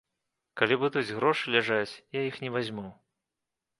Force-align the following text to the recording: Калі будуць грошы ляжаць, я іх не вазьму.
Калі 0.61 0.77
будуць 0.83 1.13
грошы 1.19 1.53
ляжаць, 1.57 1.93
я 2.21 2.27
іх 2.31 2.43
не 2.47 2.51
вазьму. 2.57 2.87